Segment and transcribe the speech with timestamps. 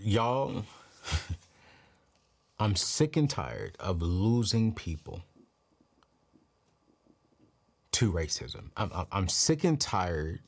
[0.00, 0.64] Y'all,
[2.60, 5.22] I'm sick and tired of losing people
[7.92, 8.70] to racism.
[8.76, 10.40] I'm, I'm- sick and tired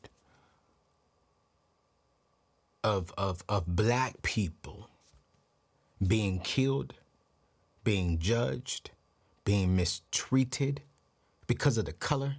[2.85, 4.89] of, of, of black people
[6.07, 6.95] being killed,
[7.85, 8.91] being judged,
[9.45, 10.83] being mistreated
[11.47, 12.37] because of the color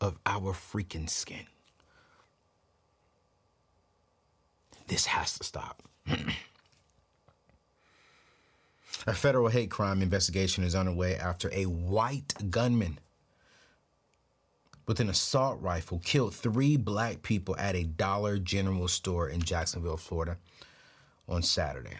[0.00, 1.46] of our freaking skin.
[4.88, 5.82] This has to stop.
[9.06, 12.98] A federal hate crime investigation is underway after a white gunman
[14.86, 19.96] with an assault rifle killed three black people at a Dollar General store in Jacksonville,
[19.96, 20.36] Florida
[21.28, 21.96] on Saturday.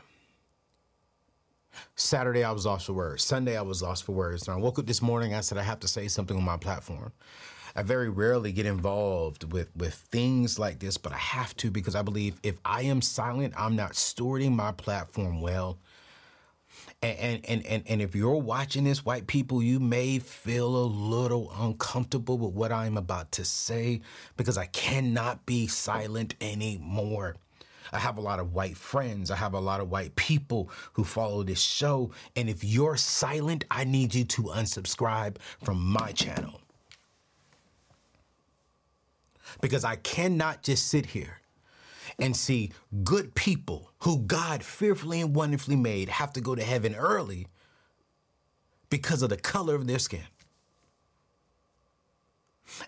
[1.94, 3.22] Saturday, I was lost for words.
[3.22, 4.48] Sunday, I was lost for words.
[4.48, 6.56] And I woke up this morning, I said, I have to say something on my
[6.56, 7.12] platform.
[7.74, 11.94] I very rarely get involved with, with things like this, but I have to because
[11.94, 15.78] I believe if I am silent, I'm not stewarding my platform well.
[17.02, 21.50] And, and, and, and, if you're watching this, white people, you may feel a little
[21.58, 24.02] uncomfortable with what I'm about to say
[24.36, 27.36] because I cannot be silent anymore.
[27.92, 29.30] I have a lot of white friends.
[29.30, 32.12] I have a lot of white people who follow this show.
[32.36, 36.60] And if you're silent, I need you to unsubscribe from my channel.
[39.60, 41.38] Because I cannot just sit here
[42.18, 42.72] and see
[43.04, 47.46] good people who God fearfully and wonderfully made have to go to heaven early
[48.90, 50.24] because of the color of their skin.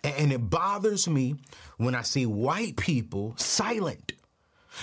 [0.04, 1.36] And it bothers me
[1.76, 4.12] when I see white people silent,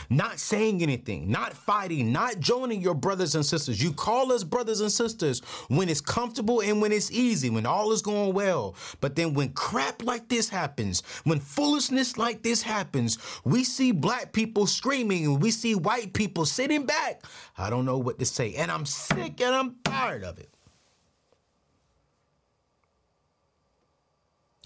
[0.10, 3.82] not saying anything, not fighting, not joining your brothers and sisters.
[3.82, 7.92] You call us brothers and sisters when it's comfortable and when it's easy, when all
[7.92, 8.76] is going well.
[9.02, 14.34] But then when crap like this happens, when foolishness like this happens, we see black
[14.34, 17.24] people screaming and we see white people sitting back.
[17.58, 18.56] I don't know what to say.
[18.56, 20.50] And I'm sick and I'm tired of it.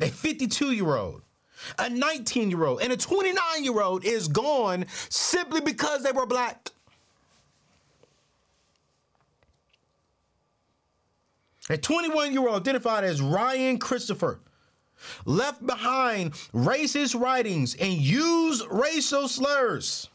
[0.01, 1.21] A 52 year old,
[1.79, 6.25] a 19 year old, and a 29 year old is gone simply because they were
[6.25, 6.69] black.
[11.69, 14.39] A 21 year old identified as Ryan Christopher
[15.25, 20.09] left behind racist writings and used racial slurs.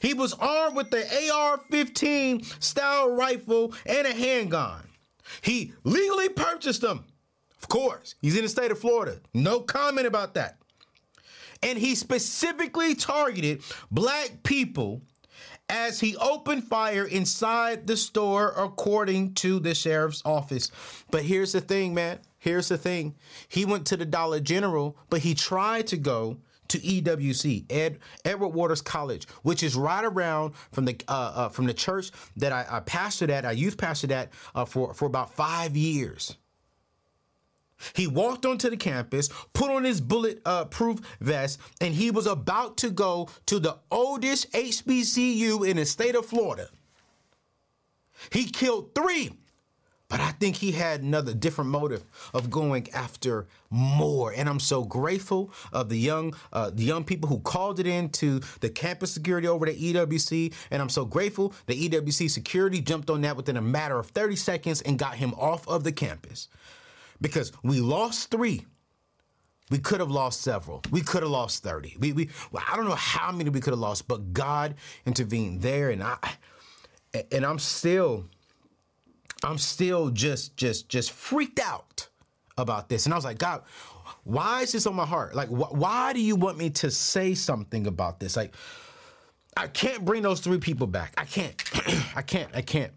[0.00, 4.82] He was armed with the AR 15 style rifle and a handgun.
[5.40, 7.04] He legally purchased them.
[7.60, 9.20] Of course, he's in the state of Florida.
[9.34, 10.58] No comment about that.
[11.62, 15.02] And he specifically targeted black people
[15.68, 20.70] as he opened fire inside the store, according to the sheriff's office.
[21.10, 22.20] But here's the thing, man.
[22.38, 23.16] Here's the thing.
[23.48, 26.38] He went to the Dollar General, but he tried to go
[26.68, 31.66] to EWC, Ed, Edward Waters College, which is right around from the uh, uh, from
[31.66, 33.44] the church that I, I pastored at.
[33.44, 36.36] I youth pastored at uh, for for about five years.
[37.94, 40.66] He walked onto the campus, put on his bullet uh,
[41.20, 46.26] vest, and he was about to go to the oldest HBCU in the state of
[46.26, 46.68] Florida.
[48.32, 49.30] He killed three,
[50.08, 54.32] but I think he had another different motive of going after more.
[54.32, 58.08] And I'm so grateful of the young uh, the young people who called it in
[58.10, 60.52] to the campus security over at EWC.
[60.70, 64.34] And I'm so grateful the EWC security jumped on that within a matter of 30
[64.36, 66.48] seconds and got him off of the campus
[67.20, 68.66] because we lost three.
[69.70, 70.82] We could have lost several.
[70.90, 71.96] We could have lost 30.
[71.98, 75.60] We, we well, I don't know how many we could have lost, but God intervened
[75.60, 76.16] there and I
[77.32, 78.24] and I'm still
[79.44, 82.08] I'm still just just just freaked out
[82.56, 83.04] about this.
[83.04, 83.62] And I was like, God,
[84.24, 85.34] why is this on my heart?
[85.34, 88.36] Like wh- why do you want me to say something about this?
[88.36, 88.54] Like
[89.56, 91.14] I can't bring those three people back.
[91.18, 91.62] I can't.
[92.16, 92.50] I can't.
[92.54, 92.92] I can't.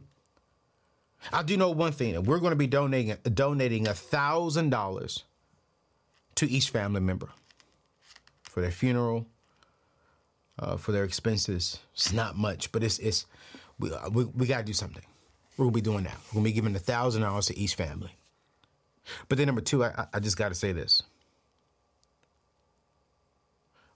[1.31, 2.21] I do know one thing.
[2.23, 5.23] We're going to be donating donating a thousand dollars
[6.35, 7.29] to each family member
[8.44, 9.27] for their funeral,
[10.59, 11.79] uh, for their expenses.
[11.94, 13.25] It's not much, but it's it's
[13.79, 15.03] we uh, we, we got to do something.
[15.57, 16.18] We're gonna be doing that.
[16.31, 18.12] We're gonna be giving a thousand dollars to each family.
[19.27, 21.01] But then number two, I- I just got to say this.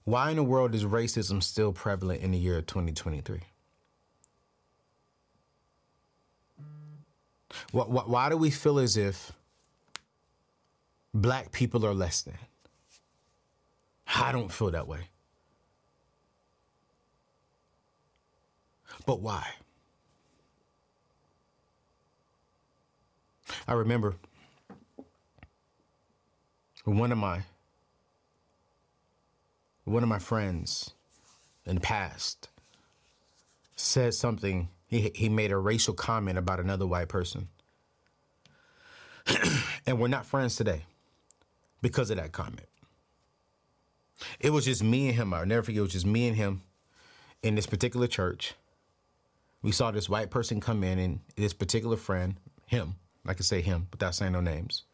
[0.04, 3.40] Why in the world is racism still prevalent in the year 2023?
[7.72, 9.32] Why, why, why do we feel as if
[11.14, 12.38] black people are less than?
[14.14, 15.08] I don't feel that way.
[19.04, 19.46] But why?
[23.68, 24.16] I remember
[26.84, 27.42] one of my
[29.84, 30.92] one of my friends
[31.64, 32.48] in the past
[33.76, 37.48] said something he he made a racial comment about another white person.
[39.86, 40.82] and we're not friends today
[41.82, 42.68] because of that comment.
[44.40, 45.34] It was just me and him.
[45.34, 45.78] I'll never forget.
[45.78, 46.62] It was just me and him
[47.42, 48.54] in this particular church.
[49.62, 52.36] We saw this white person come in, and this particular friend,
[52.66, 52.94] him,
[53.26, 54.84] I can say him without saying no names.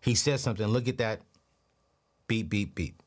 [0.00, 0.66] He said something.
[0.66, 1.20] Look at that.
[2.28, 3.02] Beep, beep, beep.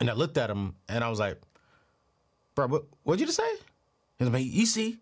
[0.00, 1.40] And I looked at him, and I was like,
[2.54, 3.67] "Bro, what, what'd you just say?"
[4.18, 4.98] He's like, "You see,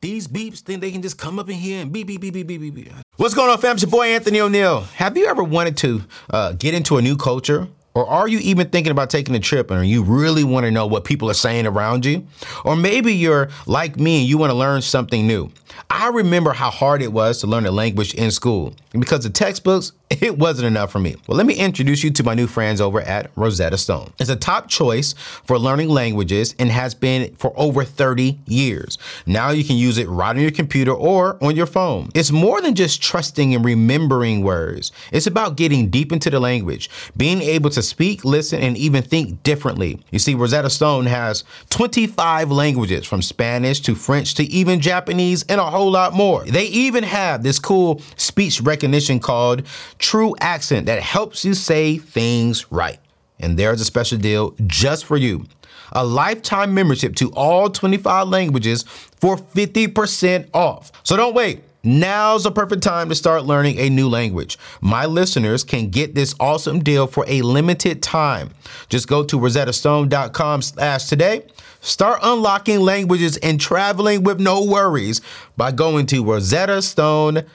[0.00, 2.46] these beeps think they can just come up in here and beep, beep, beep, beep,
[2.46, 2.92] beep, beep, beep.
[3.16, 3.74] What's going on, fam?
[3.74, 4.80] It's your boy Anthony O'Neal.
[4.96, 7.68] Have you ever wanted to uh, get into a new culture?
[7.94, 10.86] Or are you even thinking about taking a trip and you really want to know
[10.86, 12.26] what people are saying around you?
[12.64, 15.50] Or maybe you're like me and you want to learn something new.
[15.90, 18.74] I remember how hard it was to learn a language in school.
[18.98, 21.16] because the textbooks, it wasn't enough for me.
[21.26, 24.12] Well, let me introduce you to my new friends over at Rosetta Stone.
[24.18, 25.14] It's a top choice
[25.44, 28.98] for learning languages and has been for over 30 years.
[29.26, 32.10] Now you can use it right on your computer or on your phone.
[32.14, 34.92] It's more than just trusting and remembering words.
[35.12, 39.42] It's about getting deep into the language, being able to speak, listen, and even think
[39.42, 40.00] differently.
[40.10, 45.60] You see, Rosetta Stone has 25 languages from Spanish to French to even Japanese and
[45.60, 46.44] a whole lot more.
[46.44, 49.62] They even have this cool speech recognition called
[50.02, 52.98] True Accent that helps you say things right.
[53.38, 55.46] And there's a special deal just for you
[55.92, 60.90] a lifetime membership to all 25 languages for 50% off.
[61.02, 61.62] So don't wait.
[61.84, 64.56] Now's the perfect time to start learning a new language.
[64.80, 68.50] My listeners can get this awesome deal for a limited time.
[68.88, 71.44] Just go to rosettastone.com slash today.
[71.80, 75.20] Start unlocking languages and traveling with no worries
[75.56, 77.46] by going to rosettastone.com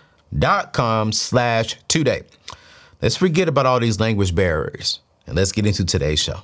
[1.11, 2.23] slash today.
[3.01, 6.41] Let's forget about all these language barriers and let's get into today's show.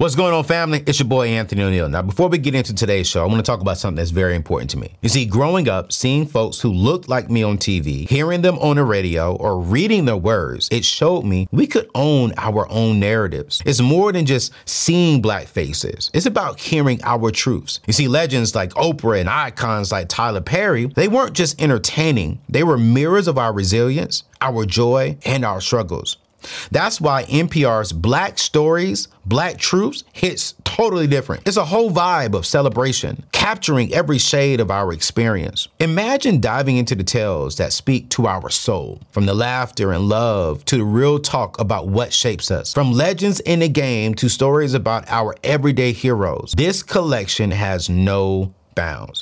[0.00, 0.84] What's going on, family?
[0.86, 1.88] It's your boy Anthony O'Neal.
[1.88, 4.36] Now, before we get into today's show, I want to talk about something that's very
[4.36, 4.94] important to me.
[5.02, 8.76] You see, growing up, seeing folks who looked like me on TV, hearing them on
[8.76, 13.60] the radio, or reading their words, it showed me we could own our own narratives.
[13.66, 17.80] It's more than just seeing black faces, it's about hearing our truths.
[17.88, 22.62] You see, legends like Oprah and icons like Tyler Perry, they weren't just entertaining, they
[22.62, 26.18] were mirrors of our resilience, our joy, and our struggles.
[26.70, 31.46] That's why NPR's Black Stories, Black Truths hits totally different.
[31.46, 35.68] It's a whole vibe of celebration, capturing every shade of our experience.
[35.80, 40.64] Imagine diving into the tales that speak to our soul, from the laughter and love
[40.66, 44.74] to the real talk about what shapes us, from legends in the game to stories
[44.74, 46.54] about our everyday heroes.
[46.56, 48.54] This collection has no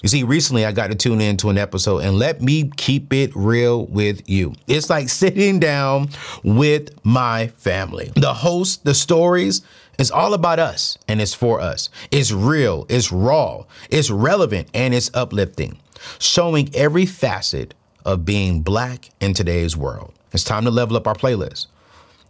[0.03, 3.13] You see, recently I got to tune in to an episode and let me keep
[3.13, 4.55] it real with you.
[4.67, 6.11] It's like sitting down
[6.45, 8.13] with my family.
[8.17, 9.63] The host, the stories,
[9.99, 11.89] it's all about us and it's for us.
[12.11, 15.79] It's real, it's raw, it's relevant, and it's uplifting,
[16.19, 20.13] showing every facet of being black in today's world.
[20.33, 21.67] It's time to level up our playlist.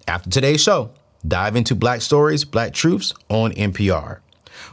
[0.07, 0.91] After today's show,
[1.27, 4.21] dive into Black Stories, Black Truths on NPR.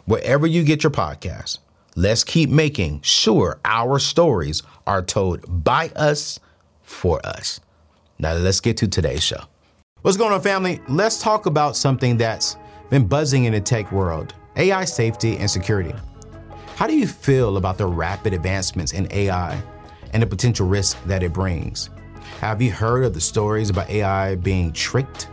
[0.05, 1.57] Wherever you get your podcasts,
[1.95, 6.39] Let's keep making sure our stories are told by us
[6.81, 7.59] for us.
[8.17, 9.41] Now, let's get to today's show.
[10.01, 10.81] What's going on, family?
[10.89, 12.57] Let's talk about something that's
[12.89, 15.93] been buzzing in the tech world AI safety and security.
[16.75, 19.62] How do you feel about the rapid advancements in AI
[20.13, 21.91] and the potential risk that it brings?
[22.39, 25.29] Have you heard of the stories about AI being tricked?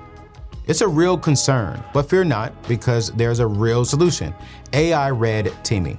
[0.67, 4.35] It's a real concern, but fear not because there's a real solution
[4.75, 5.99] AI red teaming.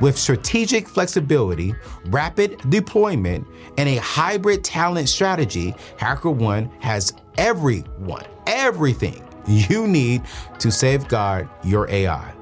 [0.00, 1.74] With strategic flexibility,
[2.06, 3.46] rapid deployment,
[3.78, 10.22] and a hybrid talent strategy, HackerOne has everyone, everything you need
[10.58, 12.34] to safeguard your AI.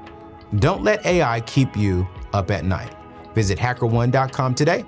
[0.59, 2.95] Don't let AI keep you up at night.
[3.35, 4.85] Visit hackerone.com today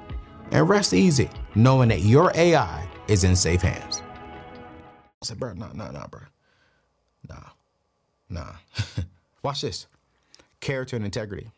[0.52, 4.02] and rest easy knowing that your AI is in safe hands.
[5.22, 6.22] I said, bro, nah, nah, nah, bro.
[7.30, 7.50] Nah,
[8.30, 8.54] nah.
[9.44, 9.88] Watch this
[10.60, 11.50] character and integrity.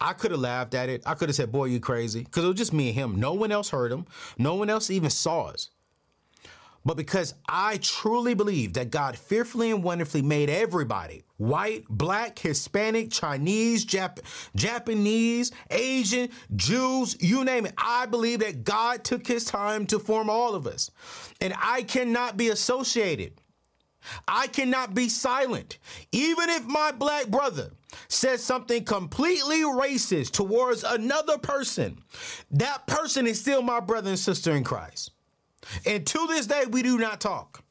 [0.00, 1.02] I could have laughed at it.
[1.06, 2.24] I could have said, boy, you crazy.
[2.24, 3.20] Because it was just me and him.
[3.20, 4.06] No one else heard him.
[4.38, 5.70] No one else even saw us.
[6.84, 13.10] But because I truly believe that God fearfully and wonderfully made everybody white, black, Hispanic,
[13.10, 14.20] Chinese, Jap-
[14.54, 17.74] Japanese, Asian, Jews, you name it.
[17.78, 20.90] I believe that God took his time to form all of us.
[21.40, 23.40] And I cannot be associated.
[24.28, 25.78] I cannot be silent.
[26.12, 27.70] Even if my black brother
[28.08, 31.98] says something completely racist towards another person,
[32.50, 35.10] that person is still my brother and sister in Christ.
[35.86, 37.64] And to this day, we do not talk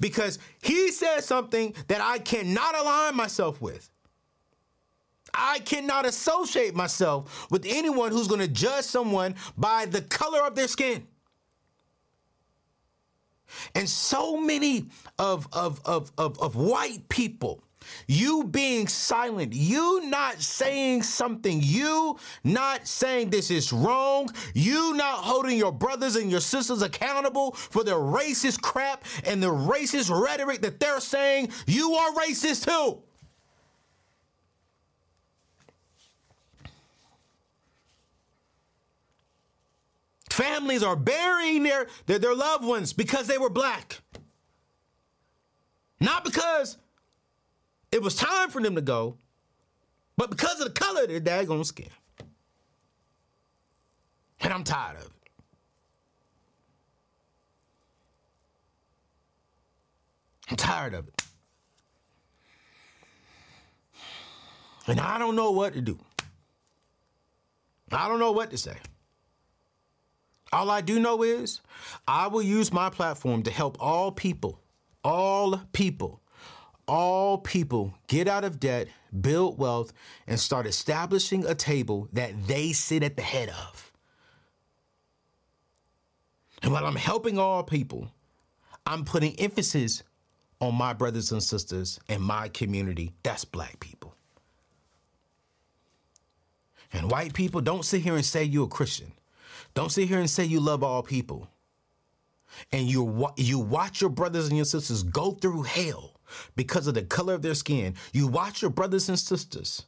[0.00, 3.90] because he said something that I cannot align myself with.
[5.34, 10.54] I cannot associate myself with anyone who's going to judge someone by the color of
[10.54, 11.06] their skin.
[13.74, 14.86] And so many
[15.18, 17.62] of, of, of, of, of white people
[18.06, 25.18] you being silent, you not saying something, you not saying this is wrong, you not
[25.18, 30.60] holding your brothers and your sisters accountable for the racist crap and the racist rhetoric
[30.62, 33.02] that they're saying, you are racist too.
[40.32, 44.00] Families are burying their, their, their loved ones because they were black.
[46.00, 46.78] Not because
[47.92, 49.18] it was time for them to go,
[50.16, 51.90] but because of the color of their daggone skin.
[54.40, 55.12] And I'm tired of it.
[60.48, 61.22] I'm tired of it.
[64.86, 65.98] And I don't know what to do.
[67.90, 68.78] I don't know what to say.
[70.52, 71.60] All I do know is
[72.06, 74.60] I will use my platform to help all people,
[75.02, 76.22] all people
[76.88, 78.88] all people get out of debt,
[79.20, 79.92] build wealth,
[80.26, 83.92] and start establishing a table that they sit at the head of.
[86.62, 88.12] And while I'm helping all people,
[88.86, 90.02] I'm putting emphasis
[90.60, 93.12] on my brothers and sisters in my community.
[93.22, 94.14] That's black people.
[96.92, 99.12] And white people, don't sit here and say you're a Christian.
[99.74, 101.48] Don't sit here and say you love all people.
[102.70, 106.20] And you, you watch your brothers and your sisters go through hell
[106.56, 107.94] because of the color of their skin.
[108.12, 109.86] You watch your brothers and sisters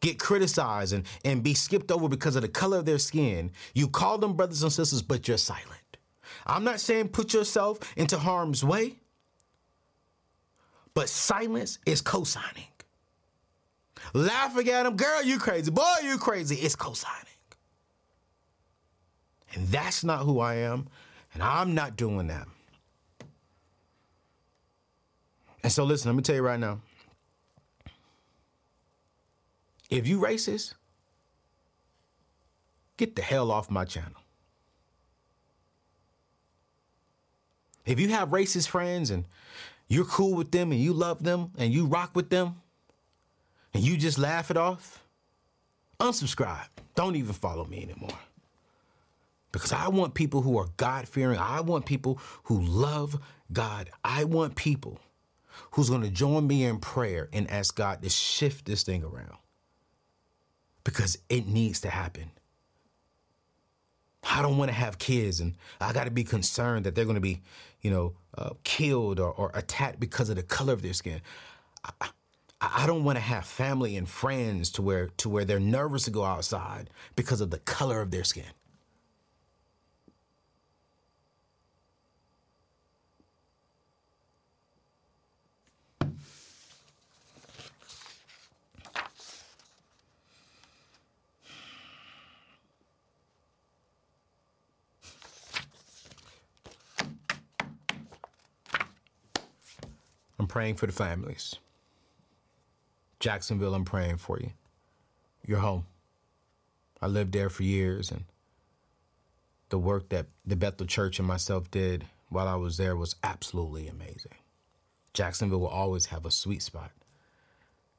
[0.00, 3.50] get criticized and, and be skipped over because of the color of their skin.
[3.74, 5.66] You call them brothers and sisters, but you're silent.
[6.46, 8.96] I'm not saying put yourself into harm's way,
[10.94, 12.64] but silence is co signing.
[14.12, 15.70] Laughing at them, girl, you crazy.
[15.70, 16.56] Boy, you crazy.
[16.56, 17.31] It's co signing.
[19.54, 20.88] And that's not who I am.
[21.34, 22.46] And I'm not doing that.
[25.62, 26.80] And so, listen, let me tell you right now.
[29.90, 30.74] If you racist,
[32.96, 34.22] get the hell off my channel.
[37.84, 39.24] If you have racist friends and
[39.88, 42.56] you're cool with them and you love them and you rock with them
[43.74, 45.04] and you just laugh it off,
[46.00, 46.68] unsubscribe.
[46.94, 48.18] Don't even follow me anymore.
[49.52, 51.38] Because I want people who are God fearing.
[51.38, 53.20] I want people who love
[53.52, 53.90] God.
[54.02, 54.98] I want people
[55.72, 59.36] who's going to join me in prayer and ask God to shift this thing around
[60.84, 62.30] because it needs to happen.
[64.24, 67.16] I don't want to have kids and I got to be concerned that they're going
[67.16, 67.42] to be,
[67.80, 71.20] you know, uh, killed or, or, attacked because of the color of their skin.
[72.00, 72.08] I,
[72.60, 76.10] I don't want to have family and friends to where to where they're nervous to
[76.10, 78.44] go outside because of the color of their skin.
[100.42, 101.54] I'm praying for the families.
[103.20, 104.50] Jacksonville, I'm praying for you.
[105.46, 105.86] You're home.
[107.00, 108.24] I lived there for years and
[109.68, 113.86] the work that the Bethel Church and myself did while I was there was absolutely
[113.86, 114.34] amazing.
[115.14, 116.90] Jacksonville will always have a sweet spot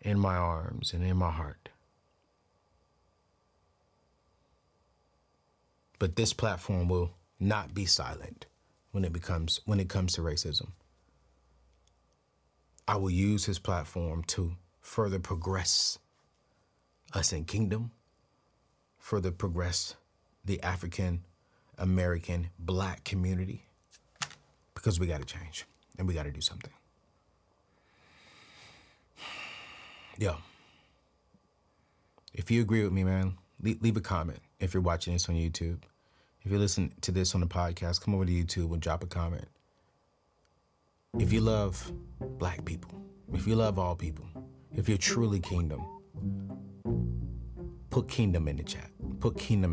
[0.01, 1.69] in my arms and in my heart.
[5.97, 8.47] But this platform will not be silent
[8.91, 10.71] when it becomes when it comes to racism.
[12.87, 15.99] I will use his platform to further progress
[17.13, 17.91] us in kingdom,
[18.97, 19.95] further progress
[20.43, 21.23] the African
[21.77, 23.65] American black community
[24.75, 25.65] because we got to change
[25.97, 26.71] and we got to do something.
[30.17, 30.35] Yo,
[32.33, 35.79] if you agree with me, man, leave, a comment if you're watching this on YouTube.
[36.43, 39.07] If you listen to this on the podcast, come over to YouTube and drop a
[39.07, 39.47] comment.
[41.19, 41.91] If you love
[42.39, 42.89] black people,
[43.33, 44.25] if you love all people,
[44.71, 45.85] if you're truly kingdom,
[47.91, 48.89] put kingdom in the chat.
[49.19, 49.72] Put kingdom.